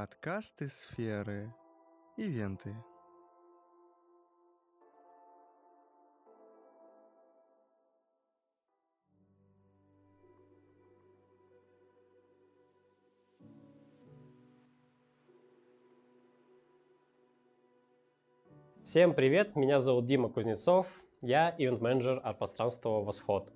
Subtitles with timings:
[0.00, 1.54] Подкасты сферы.
[2.16, 2.74] Ивенты.
[18.86, 20.86] Всем привет, меня зовут Дима Кузнецов,
[21.20, 23.52] я ивент-менеджер от пространства «Восход».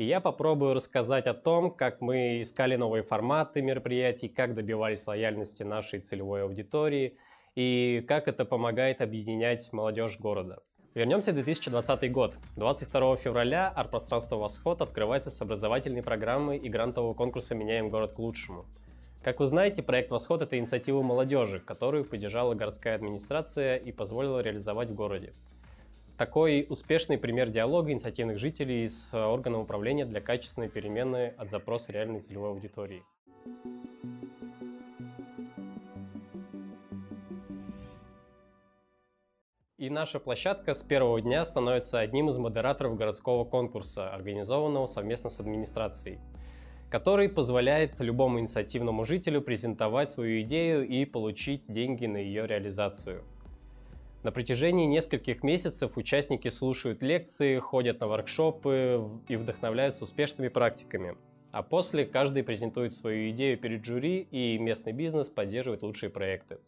[0.00, 5.62] И я попробую рассказать о том, как мы искали новые форматы мероприятий, как добивались лояльности
[5.62, 7.18] нашей целевой аудитории
[7.54, 10.62] и как это помогает объединять молодежь города.
[10.94, 12.38] Вернемся в 2020 год.
[12.56, 18.64] 22 февраля арт-пространство «Восход» открывается с образовательной программы и грантового конкурса «Меняем город к лучшему».
[19.22, 24.88] Как вы знаете, проект «Восход»— это инициатива молодежи, которую поддержала городская администрация и позволила реализовать
[24.88, 25.34] в городе.
[26.20, 32.20] Такой успешный пример диалога инициативных жителей с органом управления для качественной перемены от запроса реальной
[32.20, 33.02] целевой аудитории.
[39.78, 45.40] И наша площадка с первого дня становится одним из модераторов городского конкурса, организованного совместно с
[45.40, 46.18] администрацией
[46.90, 53.24] который позволяет любому инициативному жителю презентовать свою идею и получить деньги на ее реализацию.
[54.22, 61.16] На протяжении нескольких месяцев участники слушают лекции, ходят на воркшопы и вдохновляются успешными практиками.
[61.52, 66.58] А после каждый презентует свою идею перед жюри, и местный бизнес поддерживает лучшие проекты.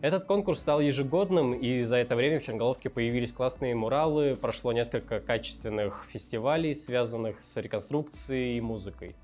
[0.00, 5.20] Этот конкурс стал ежегодным, и за это время в Черноголовке появились классные муралы, прошло несколько
[5.20, 9.16] качественных фестивалей, связанных с реконструкцией и музыкой.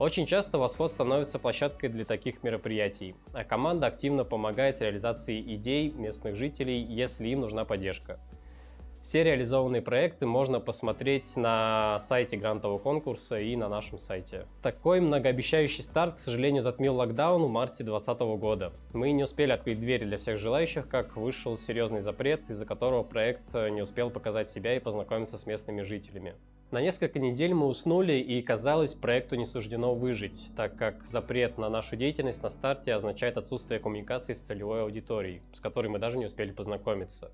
[0.00, 5.90] Очень часто Восход становится площадкой для таких мероприятий, а команда активно помогает с реализацией идей
[5.90, 8.18] местных жителей, если им нужна поддержка.
[9.02, 14.46] Все реализованные проекты можно посмотреть на сайте грантового конкурса и на нашем сайте.
[14.62, 18.72] Такой многообещающий старт, к сожалению, затмил локдаун в марте 2020 года.
[18.94, 23.52] Мы не успели открыть двери для всех желающих, как вышел серьезный запрет, из-за которого проект
[23.52, 26.36] не успел показать себя и познакомиться с местными жителями.
[26.70, 31.68] На несколько недель мы уснули, и казалось, проекту не суждено выжить, так как запрет на
[31.68, 36.26] нашу деятельность на старте означает отсутствие коммуникации с целевой аудиторией, с которой мы даже не
[36.26, 37.32] успели познакомиться.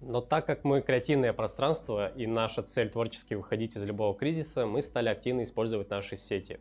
[0.00, 4.80] Но так как мы креативное пространство и наша цель творчески выходить из любого кризиса, мы
[4.80, 6.58] стали активно использовать наши сети.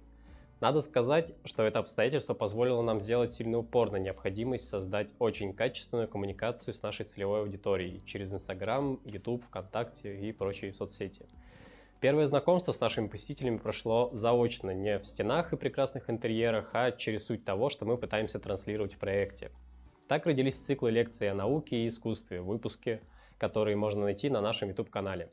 [0.60, 6.10] Надо сказать, что это обстоятельство позволило нам сделать сильный упор на необходимость создать очень качественную
[6.10, 11.26] коммуникацию с нашей целевой аудиторией через Инстаграм, YouTube, ВКонтакте и прочие соцсети.
[12.00, 17.26] Первое знакомство с нашими посетителями прошло заочно, не в стенах и прекрасных интерьерах, а через
[17.26, 19.52] суть того, что мы пытаемся транслировать в проекте.
[20.08, 23.02] Так родились циклы лекций о науке и искусстве, выпуски–
[23.40, 25.30] которые можно найти на нашем YouTube-канале.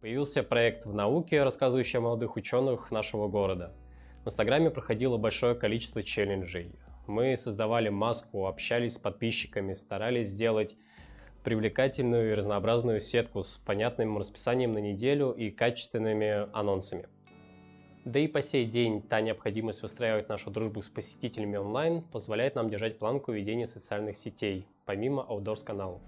[0.00, 3.72] Появился проект в науке, рассказывающий о молодых ученых нашего города.
[4.24, 6.72] В Инстаграме проходило большое количество челленджей.
[7.06, 10.76] Мы создавали маску, общались с подписчиками, старались сделать
[11.42, 17.06] привлекательную и разнообразную сетку с понятным расписанием на неделю и качественными анонсами.
[18.06, 22.68] Да и по сей день та необходимость выстраивать нашу дружбу с посетителями онлайн позволяет нам
[22.68, 26.00] держать планку ведения социальных сетей, помимо аутдорс-каналов.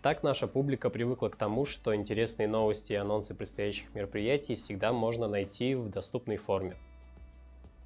[0.00, 5.28] Так наша публика привыкла к тому, что интересные новости и анонсы предстоящих мероприятий всегда можно
[5.28, 6.76] найти в доступной форме.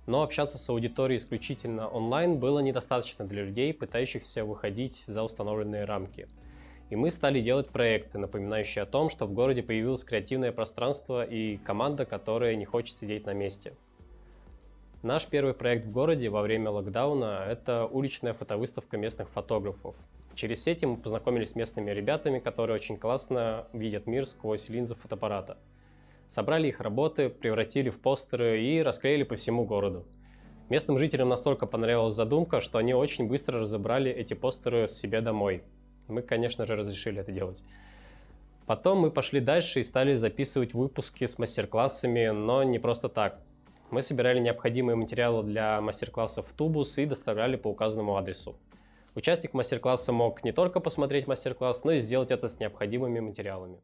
[0.06, 6.28] Но общаться с аудиторией исключительно онлайн было недостаточно для людей, пытающихся выходить за установленные рамки–
[6.88, 11.56] и мы стали делать проекты, напоминающие о том, что в городе появилось креативное пространство и
[11.56, 13.74] команда, которая не хочет сидеть на месте.
[15.02, 19.96] Наш первый проект в городе во время локдауна– это уличная фотовыставка местных фотографов.
[20.34, 25.58] Через сети мы познакомились с местными ребятами, которые очень классно видят мир сквозь линзу фотоаппарата.
[26.28, 30.06] Собрали их работы, превратили в постеры и расклеили по всему городу.
[30.68, 35.62] Местным жителям настолько понравилась задумка, что они очень быстро разобрали эти постеры себе домой–
[36.08, 37.62] мы, конечно же, разрешили это делать.
[38.66, 43.40] Потом мы пошли дальше и стали записывать выпуски с мастер-классами, но не просто так.
[43.90, 48.56] Мы собирали необходимые материалы для мастер-классов в тубус и доставляли по указанному адресу.
[49.14, 53.80] Участник мастер-класса мог не только посмотреть мастер-класс, но и сделать это с необходимыми материалами.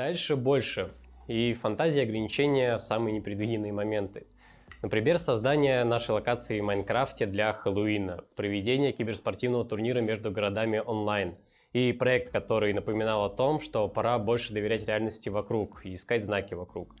[0.00, 0.92] Дальше больше.
[1.28, 4.26] И фантазия ограничения в самые непредвиденные моменты–
[4.82, 11.34] Например, создание нашей локации в Майнкрафте для Хэллоуина, проведение киберспортивного турнира между городами онлайн
[11.74, 16.54] и проект, который напоминал о том, что пора больше доверять реальности вокруг и искать знаки
[16.54, 16.96] вокруг.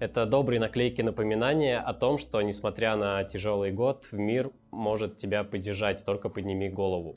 [0.00, 6.04] Это добрые наклейки напоминания о том, что несмотря на тяжелый год, мир может тебя поддержать,
[6.04, 7.16] только подними голову.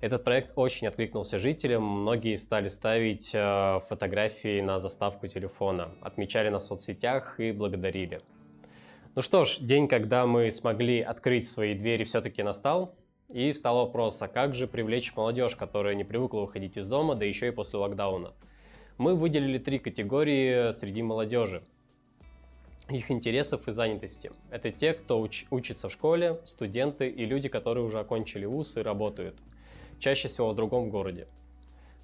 [0.00, 6.60] Этот проект очень откликнулся жителям, многие стали ставить э, фотографии на заставку телефона, отмечали на
[6.60, 8.20] соцсетях и благодарили.
[9.16, 12.94] Ну что ж, день, когда мы смогли открыть свои двери, все-таки настал.
[13.28, 17.24] И встал вопрос, а как же привлечь молодежь, которая не привыкла выходить из дома, да
[17.24, 18.32] еще и после локдауна?
[18.98, 21.62] Мы выделили три категории среди молодежи
[22.88, 24.30] их интересов и занятости.
[24.50, 28.80] Это те, кто уч- учится в школе, студенты и люди, которые уже окончили вуз и
[28.80, 29.36] работают.
[29.98, 31.26] Чаще всего в другом городе.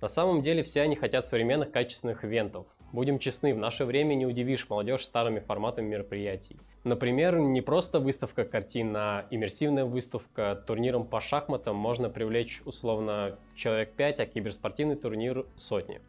[0.00, 4.24] На самом деле все они хотят современных качественных ивентов, Будем честны, в наше время не
[4.24, 6.56] удивишь молодежь старыми форматами мероприятий.
[6.84, 10.62] Например, не просто выставка картин, а иммерсивная выставка.
[10.64, 16.00] Турниром по шахматам можно привлечь условно человек 5, а киберспортивный турнир сотни.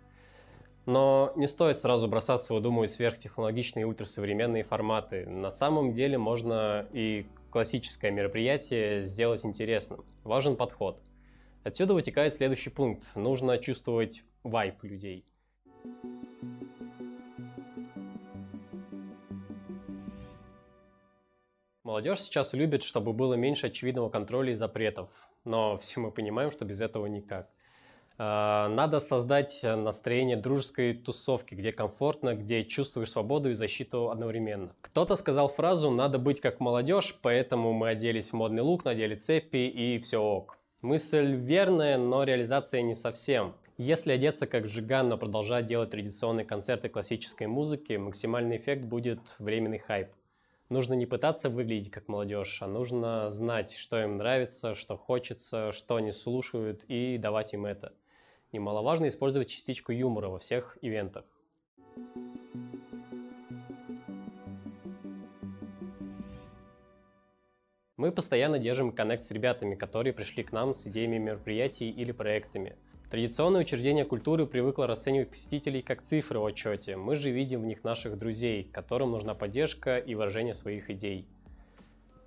[0.86, 5.26] Но не стоит сразу бросаться, выдумывать сверхтехнологичные и ультрасовременные форматы.
[5.26, 10.06] На самом деле можно и классическое мероприятие сделать интересным.
[10.24, 11.02] Важен подход.
[11.66, 13.16] Отсюда вытекает следующий пункт.
[13.16, 15.26] Нужно чувствовать вайп людей.
[21.84, 25.10] Молодежь сейчас любит, чтобы было меньше очевидного контроля и запретов,
[25.44, 27.50] но все мы понимаем, что без этого никак.
[28.20, 34.76] А, надо создать настроение дружеской тусовки, где комфортно, где чувствуешь свободу и защиту одновременно.
[34.82, 39.68] Кто-то сказал фразу «надо быть как молодежь», поэтому мы оделись в модный лук, надели цепи
[39.68, 40.60] и все ок.
[40.86, 43.56] Мысль верная, но реализация не совсем.
[43.78, 49.80] Если одеться как Жиган, но продолжать делать традиционные концерты классической музыки, максимальный эффект будет временный
[49.80, 50.10] хайп
[50.70, 55.96] нужно не пытаться выглядеть как молодежь, а нужно знать, что им нравится, что хочется, что
[55.96, 57.94] они слушают и давать им это.
[58.52, 61.26] Немаловажно использовать частичку юмора во всех ивентах.
[68.06, 72.76] Мы постоянно держим коннект с ребятами, которые пришли к нам с идеями мероприятий или проектами.
[73.10, 76.98] Традиционное учреждение культуры привыкло расценивать посетителей как цифры в отчете.
[76.98, 81.26] Мы же видим в них наших друзей, которым нужна поддержка и выражение своих идей.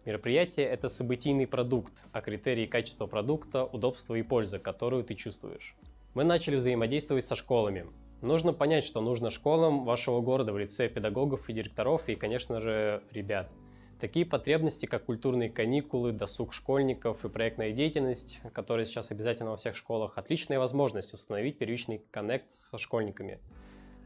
[0.05, 5.77] Мероприятие– это событийный продукт, а критерии качества продукта– удобство и польза, которую ты чувствуешь.
[6.13, 7.87] Мы начали взаимодействовать со школами.
[8.21, 13.01] Нужно понять, что нужно школам вашего города в лице педагогов и директоров и, конечно же,
[13.13, 13.49] ребят–
[14.01, 19.75] Такие потребности, как культурные каникулы, досуг школьников и проектная деятельность, которая сейчас обязательно во всех
[19.75, 23.41] школах, отличная возможность установить первичный коннект со школьниками.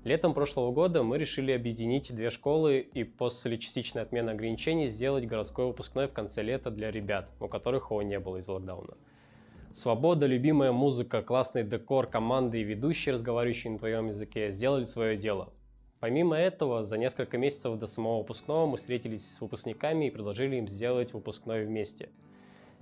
[0.05, 5.67] Летом прошлого года мы решили объединить две школы и после частичной отмены ограничений сделать городской
[5.67, 8.97] выпускной в конце лета для ребят, у которых его не было из-за локдауна.
[9.75, 15.53] Свобода, любимая музыка, классный декор, команды и ведущие, разговаривающие на твоем языке, сделали свое дело–
[16.03, 20.67] Помимо этого, за несколько месяцев до самого выпускного мы встретились с выпускниками и предложили им
[20.67, 22.09] сделать выпускной вместе.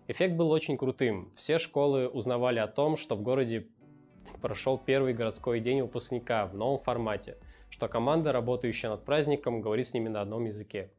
[0.08, 1.30] Эффект был очень крутым.
[1.34, 3.68] Все школы узнавали о том, что в городе
[4.40, 7.36] прошел первый городской день выпускника в новом формате,
[7.68, 10.90] что команда, работающая над праздником, говорит с ними на одном языке.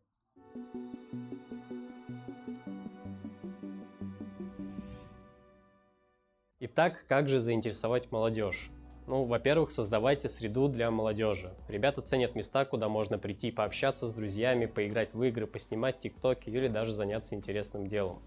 [6.60, 8.70] Итак, как же заинтересовать молодежь?
[9.08, 11.54] Ну, во-первых, создавайте среду для молодежи.
[11.68, 16.68] Ребята ценят места, куда можно прийти пообщаться с друзьями, поиграть в игры, поснимать тиктоки или
[16.68, 18.22] даже заняться интересным делом.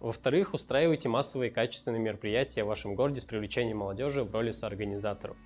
[0.00, 5.36] Во-вторых, устраивайте массовые качественные мероприятия в вашем городе с привлечением молодежи в роли соорганизаторов.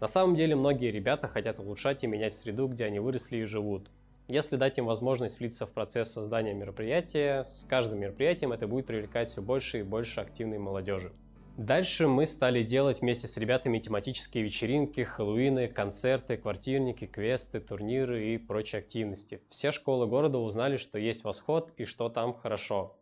[0.00, 3.88] На самом деле многие ребята хотят улучшать и менять среду, где они выросли и живут.
[4.28, 9.28] Если дать им возможность влиться в процесс создания мероприятия, с каждым мероприятием это будет привлекать
[9.28, 11.12] все больше и больше активной молодежи.
[11.58, 18.38] Дальше мы стали делать вместе с ребятами тематические вечеринки, хэллоуины, концерты, квартирники, квесты, турниры и
[18.38, 19.42] прочие активности.
[19.50, 22.96] Все школы города узнали, что есть восход и что там хорошо.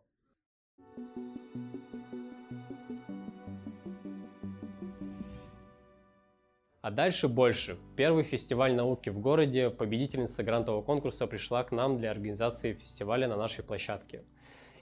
[6.81, 7.77] А дальше больше.
[7.95, 13.37] Первый фестиваль науки в городе, победительница грантового конкурса пришла к нам для организации фестиваля на
[13.37, 14.25] нашей площадке.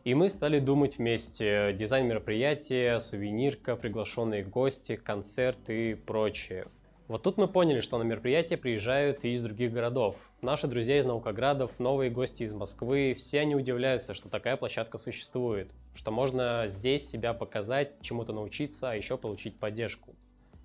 [0.05, 1.73] И мы стали думать вместе.
[1.73, 6.67] Дизайн мероприятия, сувенирка, приглашенные гости, концерты и прочее.
[7.09, 10.15] Вот тут мы поняли, что на мероприятие приезжают и из других городов.
[10.41, 15.71] Наши друзья из Наукоградов, новые гости из Москвы, все они удивляются, что такая площадка существует,
[15.95, 20.13] что можно здесь себя показать, чему-то научиться, а еще получить поддержку.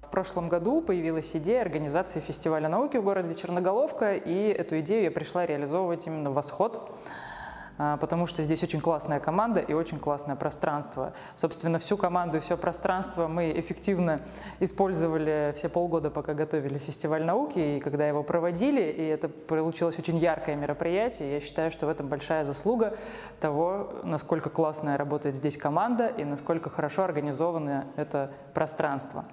[0.02, 5.10] В прошлом году появилась идея организации фестиваля науки в городе Черноголовка, и эту идею я
[5.10, 6.94] пришла реализовывать именно в «Восход».
[7.76, 11.12] А, потому что здесь очень классная команда и очень классное пространство.
[11.36, 14.20] Собственно, всю команду и все пространство мы эффективно
[14.60, 20.18] использовали все полгода, пока готовили фестиваль науки, и когда его проводили, и это получилось очень
[20.18, 21.34] яркое мероприятие.
[21.34, 22.96] Я считаю, что в этом большая заслуга
[23.40, 29.24] того, насколько классная работает здесь команда и насколько хорошо организовано это пространство.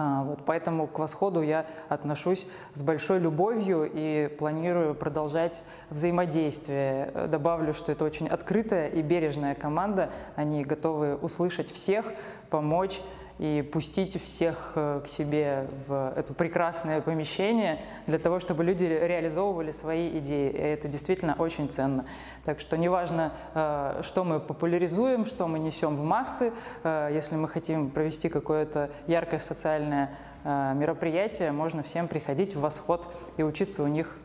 [0.00, 7.10] А, вот, поэтому к восходу я отношусь с большой любовью и планирую продолжать взаимодействие.
[7.28, 10.10] Добавлю, что это очень открытая и бережная команда.
[10.36, 12.12] Они готовы услышать всех,
[12.48, 13.00] помочь
[13.38, 19.70] и пустить всех э, к себе в это прекрасное помещение для того, чтобы люди реализовывали
[19.70, 20.50] свои идеи.
[20.50, 22.04] И это действительно очень ценно.
[22.44, 26.52] Так что неважно, э, что мы популяризуем, что мы несем в массы,
[26.82, 30.10] э, если мы хотим провести какое-то яркое социальное
[30.44, 34.16] мероприятие, можно всем приходить в восход и учиться у них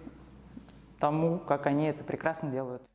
[0.99, 2.92] тому, как они это прекрасно делают.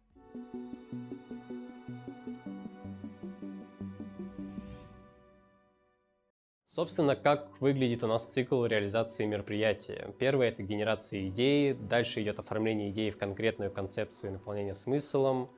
[6.78, 10.14] Собственно, как выглядит у нас цикл реализации мероприятия?
[10.20, 15.50] Первое– это генерация идеи, дальше идет оформление идеи в конкретную концепцию и наполнение смыслом,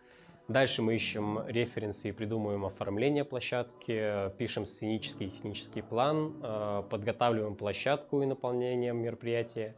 [0.48, 7.54] Дальше мы ищем референсы и придумываем оформление площадки, пишем сценический и технический план, э, подготавливаем
[7.54, 9.76] площадку и наполнение мероприятия.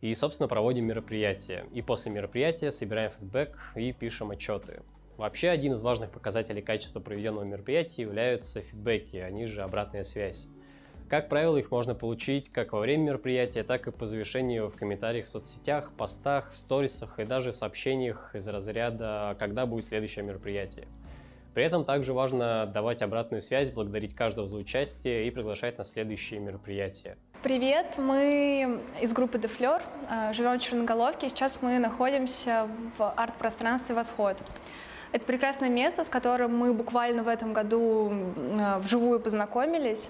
[0.00, 1.66] И, собственно, проводим мероприятие.
[1.74, 4.80] И после мероприятия собираем фидбэк и пишем отчеты.
[5.18, 10.48] Вообще, один из важных показателей качества проведенного мероприятия являются фидбэки, они же обратная связь.
[11.12, 15.26] Как правило, их можно получить как во время мероприятия, так и по завершению в комментариях
[15.26, 20.88] в соцсетях, постах, сторисах и даже в сообщениях из разряда «Когда будет следующее мероприятие?».
[21.52, 26.40] При этом также важно давать обратную связь, благодарить каждого за участие и приглашать на следующие
[26.40, 27.18] мероприятия.
[27.42, 29.82] Привет, мы из группы Дефлер,
[30.32, 31.28] живем в Черноголовке.
[31.28, 32.66] Сейчас мы находимся
[32.96, 34.38] в арт-пространстве «Восход».
[35.12, 38.10] Это прекрасное место, с которым мы буквально в этом году
[38.78, 40.08] вживую познакомились.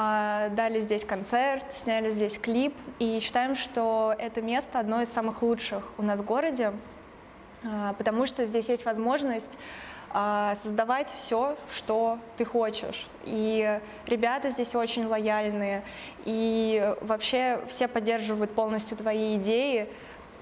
[0.00, 5.42] А, дали здесь концерт, сняли здесь клип, и считаем, что это место одно из самых
[5.42, 6.72] лучших у нас в городе,
[7.64, 9.58] а, потому что здесь есть возможность
[10.12, 13.08] а, создавать все, что ты хочешь.
[13.24, 15.82] И ребята здесь очень лояльные,
[16.24, 19.88] и вообще все поддерживают полностью твои идеи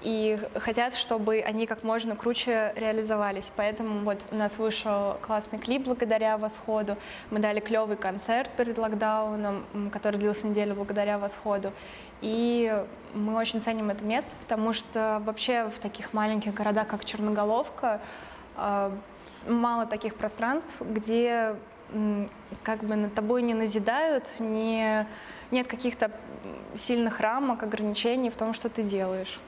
[0.03, 3.51] и хотят, чтобы они как можно круче реализовались.
[3.55, 6.97] Поэтому вот у нас вышел классный клип благодаря «Восходу».
[7.31, 11.71] Мы дали клевый концерт перед локдауном, который длился неделю благодаря «Восходу».
[12.21, 17.99] И мы очень ценим это место, потому что вообще в таких маленьких городах, как Черноголовка,
[18.55, 18.91] а,
[19.47, 21.55] мало таких пространств, где
[22.63, 25.07] как бы над тобой не назидают, не,
[25.51, 26.11] нет каких-то
[26.75, 29.39] сильных рамок, ограничений в том, что ты делаешь.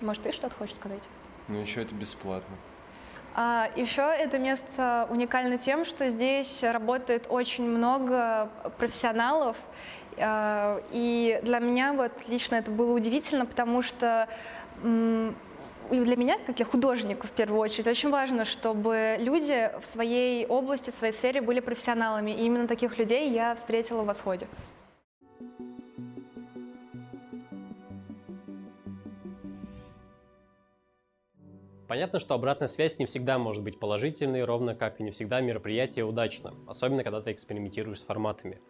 [0.00, 1.02] Может, ты что-то хочешь сказать?
[1.48, 2.56] Ну, еще это бесплатно.
[3.34, 9.56] А, еще это место уникально тем, что здесь работает очень много профессионалов.
[10.18, 14.28] А, и для меня вот лично это было удивительно, потому что
[15.90, 20.44] и для меня, как для художника в первую очередь, очень важно, чтобы люди в своей
[20.46, 22.32] области, в своей сфере были профессионалами.
[22.32, 24.48] И именно таких людей я встретила в «Восходе».
[31.88, 36.04] Понятно, что обратная связь не всегда может быть положительной, ровно как и не всегда мероприятие
[36.04, 38.60] удачно, особенно когда ты экспериментируешь с форматами.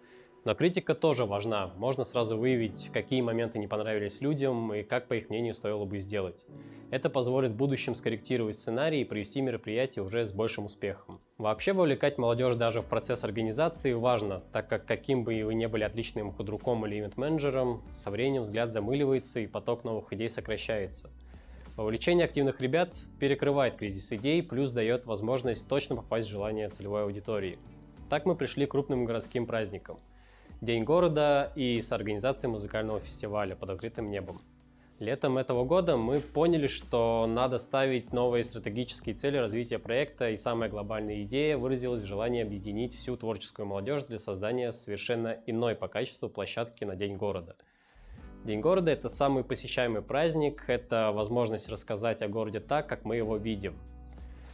[0.44, 1.72] Но критика тоже важна.
[1.76, 5.98] Можно сразу выявить, какие моменты не понравились людям и как, по их мнению, стоило бы
[5.98, 6.44] сделать.
[6.90, 11.20] Это позволит в будущем скорректировать сценарий и провести мероприятие уже с большим успехом.
[11.36, 15.82] Вообще вовлекать молодежь даже в процесс организации важно, так как каким бы вы ни были
[15.82, 21.10] отличным худруком или ивент-менеджером, со временем взгляд замыливается и поток новых идей сокращается–
[21.76, 27.58] Вовлечение активных ребят перекрывает кризис идей, плюс дает возможность точно попасть в желание целевой аудитории.
[28.08, 29.98] Так мы пришли к крупным городским праздникам.
[30.62, 34.40] День города и с организацией музыкального фестиваля под открытым небом.
[35.00, 40.70] Летом этого года мы поняли, что надо ставить новые стратегические цели развития проекта, и самая
[40.70, 46.30] глобальная идея выразилась в желании объединить всю творческую молодежь для создания совершенно иной по качеству
[46.30, 47.54] площадки на День города–
[48.46, 53.36] День города– это самый посещаемый праздник, это возможность рассказать о городе так, как мы его
[53.36, 53.74] видим.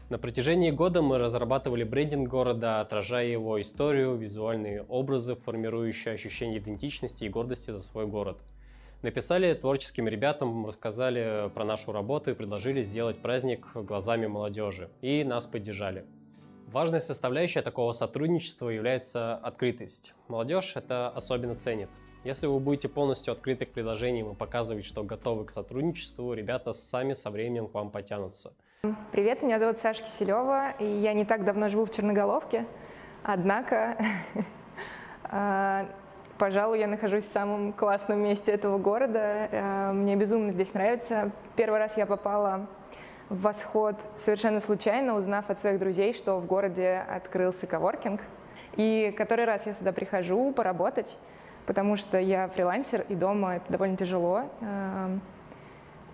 [0.08, 7.24] На протяжении года мы разрабатывали брендинг города, отражая его историю, визуальные образы, формирующие ощущение идентичности
[7.24, 8.38] и гордости за свой город.
[9.02, 14.88] Написали творческим ребятам, рассказали про нашу работу и предложили сделать праздник глазами молодежи.
[15.02, 16.06] И нас поддержали.
[16.68, 20.14] Важной составляющей такого сотрудничества является открытость.
[20.28, 21.90] Молодежь это особенно ценит.
[22.24, 27.14] Если вы будете полностью открыты к предложениям и показывать, что готовы к сотрудничеству, ребята сами
[27.14, 28.52] со временем к вам потянутся.
[29.10, 32.64] Привет, меня зовут Саша Киселева, и я не так давно живу в Черноголовке.
[33.24, 33.96] Однако,
[35.24, 35.88] а,
[36.38, 39.48] пожалуй, я нахожусь в самом классном месте этого города.
[39.50, 41.32] А, мне безумно здесь нравится.
[41.56, 42.68] Первый раз я попала
[43.30, 48.20] в восход совершенно случайно, узнав от своих друзей, что в городе открылся коворкинг.
[48.76, 51.18] И который раз я сюда прихожу поработать,
[51.66, 54.44] потому что я фрилансер, и дома это довольно тяжело.
[54.60, 55.10] А,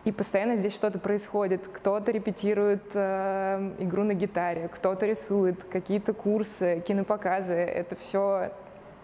[0.05, 1.69] и постоянно здесь что-то происходит.
[1.69, 7.53] Кто-то репетирует э, игру на гитаре, кто-то рисует, какие-то курсы, кинопоказы.
[7.53, 8.53] Это все,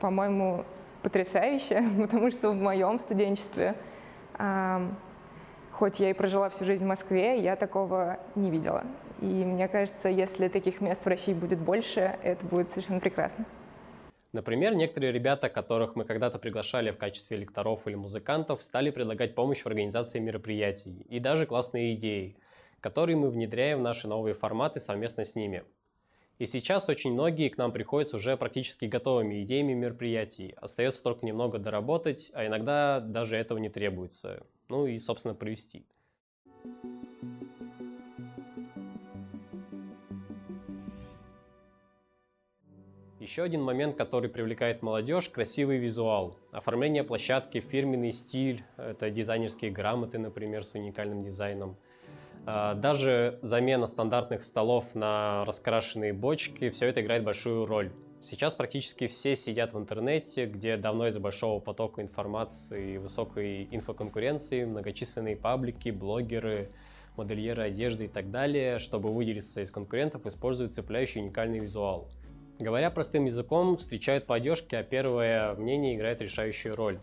[0.01, 0.65] по-моему,
[1.03, 3.75] потрясающе, потому что в моем студенчестве,
[4.39, 4.89] э,
[5.73, 8.85] хоть я и прожила всю жизнь в Москве, я такого не видела.
[9.21, 13.45] И мне кажется, если таких мест в России будет больше, это будет совершенно прекрасно.
[14.35, 19.63] Например, некоторые ребята, которых мы когда-то приглашали в качестве лекторов или музыкантов, стали предлагать помощь
[19.63, 22.37] в организации мероприятий и даже классные идеи,
[22.81, 25.63] которые мы внедряем в наши новые форматы совместно с ними.
[26.41, 30.57] И сейчас очень многие к нам приходят с уже практически готовыми идеями мероприятий.
[30.57, 34.45] Остается только немного доработать, а иногда даже этого не требуется.
[34.69, 35.87] Ну и, собственно, провести.
[43.25, 46.37] Еще один момент, который привлекает молодежь– красивый визуал.
[46.53, 51.79] Оформление площадки, фирменный стиль, это дизайнерские грамоты, например, с уникальным дизайном.
[52.45, 57.93] А, даже замена стандартных столов на раскрашенные бочки– все это играет большую роль.
[58.21, 65.37] Сейчас практически все сидят в интернете, где давно из-за большого потока информации высокой инфоконкуренции многочисленные
[65.37, 66.69] паблики, блогеры,
[67.17, 72.11] модельеры одежды и так далее, чтобы выделиться из конкурентов, используют цепляющий уникальный визуал–
[72.59, 77.01] Говоря простым языком, встречают по одежке, а первое мнение играет решающую роль.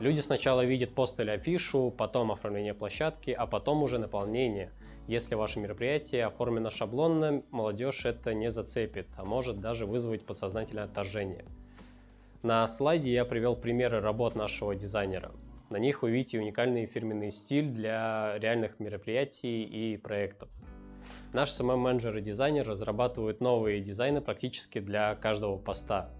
[0.00, 4.72] Люди сначала видят пост или афишу, потом оформление площадки, а потом уже наполнение.
[5.06, 11.44] Если ваше мероприятие оформлено шаблонно, молодежь это не зацепит, а может даже вызвать подсознательное отторжение.
[12.42, 15.32] На слайде я привел примеры работ нашего дизайнера.
[15.68, 20.48] На них вы видите уникальный фирменный стиль для реальных мероприятий и проектов.
[21.32, 26.10] Наш SMM-менеджер и дизайнер разрабатывают новые дизайны практически для каждого поста.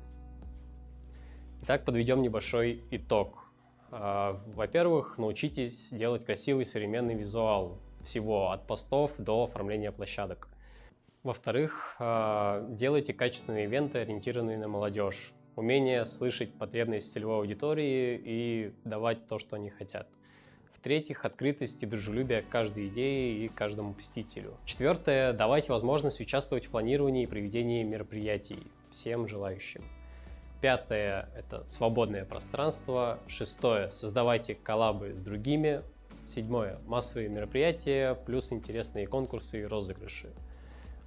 [1.63, 3.45] Итак, подведем небольшой итог.
[3.91, 10.49] А, во-первых, научитесь делать красивый современный визуал всего от постов до оформления площадок.
[11.23, 15.33] Во-вторых, а, делайте качественные ивенты, ориентированные на молодежь.
[15.55, 20.09] Умение слышать потребности целевой аудитории и давать то, что они хотят–
[20.85, 24.59] в-третьих, открытость и дружелюбие к каждой идее и каждому посетителю.
[24.67, 28.59] Четвертое, давайте возможность участвовать в планировании и проведении мероприятий
[28.91, 29.83] всем желающим.
[30.61, 33.19] Пятое– это свободное пространство.
[33.27, 35.81] Шестое– создавайте коллабы с другими.
[36.27, 40.35] Седьмое– массовые мероприятия, плюс интересные конкурсы и розыгрыши.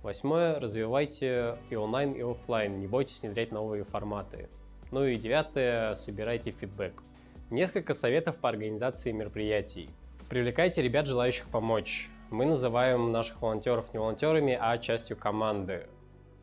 [0.02, 4.50] Восьмое– развивайте и онлайн, и офлайн, не бойтесь внедрять новые форматы.
[4.90, 7.04] Ну и девятое– собирайте фидбэк.
[7.50, 9.90] Несколько советов по организации мероприятий.
[10.28, 12.10] Привлекайте ребят, желающих помочь.
[12.30, 15.88] Мы называем наших волонтеров не волонтерами, а частью команды.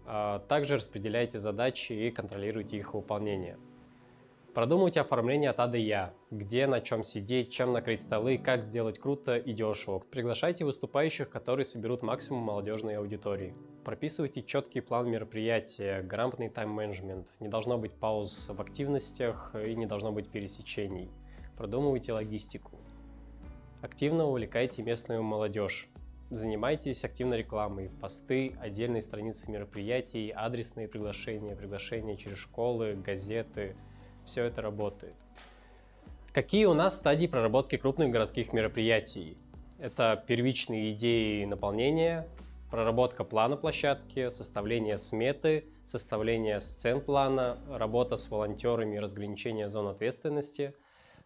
[0.07, 3.59] А также распределяйте задачи и контролируйте их выполнение.
[4.55, 9.01] Продумайте оформление от А до Я, где на чем сидеть, чем накрыть столы, как сделать
[9.01, 9.99] круто и дешево.
[9.99, 13.53] Приглашайте выступающих, которые соберут максимум молодежной аудитории.
[13.85, 17.33] Прописывайте четкий план мероприятия, грамотный тайм-менеджмент.
[17.41, 21.11] Не должно быть пауз в активностях и не должно быть пересечений.
[21.57, 22.79] Продумывайте логистику.
[23.83, 25.89] Активно увлекайте местную молодежь.
[26.31, 33.75] Занимайтесь активной рекламой, посты, отдельные страницы мероприятий, адресные приглашения, приглашения через школы, газеты–
[34.25, 35.15] все это работает.
[36.33, 39.37] Какие у нас стадии проработки крупных городских мероприятий?
[39.79, 42.27] Это первичные идеи наполнения,
[42.73, 50.75] проработка плана площадки, составление сметы, составление сцен плана, работа с волонтерами разграничение зон ответственности,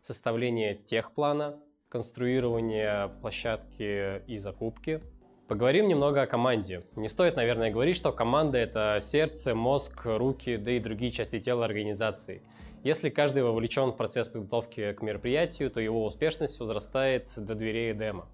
[0.03, 1.57] составление техплана,
[1.89, 5.01] конструирование площадки и закупки.
[5.47, 6.83] Поговорим немного о команде.
[6.97, 11.65] Не стоит, наверное, говорить, что команда— это сердце, мозг, руки, да и другие части тела
[11.65, 12.43] организации—
[12.89, 18.27] если каждый вовлечен в процесс подготовки к мероприятию, то его успешность возрастает до дверей демо.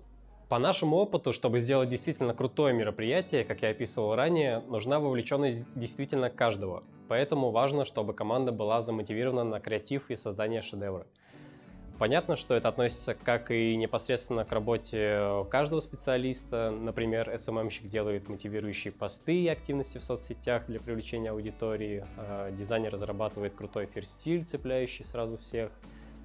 [0.48, 6.30] По нашему опыту, чтобы сделать действительно крутое мероприятие, как я описывал ранее, нужна вовлеченность действительно
[6.30, 6.84] каждого.
[7.08, 11.08] Поэтому важно, чтобы команда была замотивирована на креатив и создание шедевра.
[11.98, 16.70] Понятно, что это относится как и непосредственно к работе каждого специалиста.
[16.70, 22.04] Например, SMM-щик делает мотивирующие посты и активности в соцсетях для привлечения аудитории.
[22.16, 25.70] А, дизайнер разрабатывает крутой эфир-стиль, цепляющий сразу всех.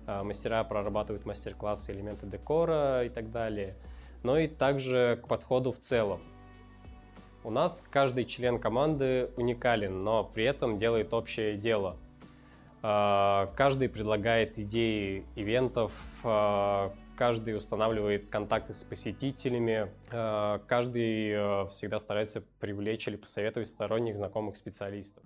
[0.08, 3.75] А, мастера прорабатывают мастер-классы, элементы декора и так далее.
[4.23, 6.19] Но и также к подходу в целом.
[7.43, 11.95] У нас каждый член команды уникален, но при этом делает общее дело.
[12.81, 15.91] А, каждый предлагает идеи ивентов,
[16.23, 24.55] а, каждый устанавливает контакты с посетителями, а, каждый всегда старается привлечь или посоветовать сторонних знакомых
[24.55, 25.23] специалистов.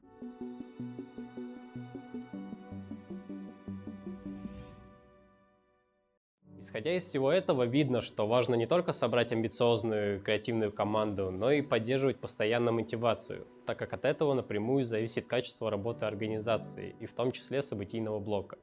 [6.74, 11.62] Исходя из всего этого, видно, что важно не только собрать амбициозную креативную команду, но и
[11.62, 17.32] поддерживать постоянно мотивацию, так как от этого напрямую зависит качество работы организации, и в том
[17.32, 18.58] числе событийного блока.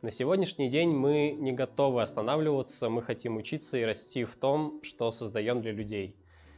[0.00, 5.10] На сегодняшний день мы не готовы останавливаться, мы хотим учиться и расти в том, что
[5.10, 6.14] создаем для людей.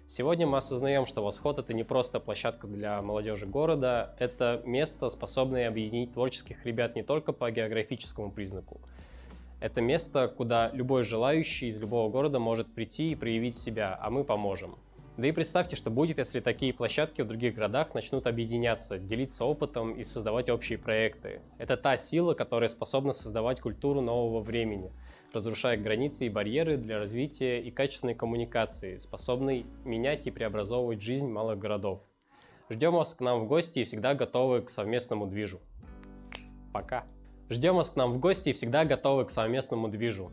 [0.09, 5.69] Сегодня мы осознаем, что Восход— это не просто площадка для молодежи города, это место, способное
[5.69, 8.83] объединить творческих ребят не только по географическому признаку—
[9.61, 14.25] это место, куда любой желающий из любого города может прийти и проявить себя, а мы
[14.25, 14.77] поможем.
[15.17, 19.93] Да и представьте, что будет, если такие площадки в других городах начнут объединяться, делиться опытом
[19.93, 21.43] и создавать общие проекты.
[21.59, 24.91] Это та сила, которая способна создавать культуру нового времени,
[25.35, 31.59] разрушая границы и барьеры для развития и качественной коммуникации, способной менять и преобразовывать жизнь малых
[31.59, 32.01] городов.
[32.71, 35.61] Ждем вас к нам в гости и всегда готовы к совместному движу.
[36.73, 37.05] Пока!
[37.51, 40.31] Ждем вас к нам в гости и всегда готовы к совместному движу.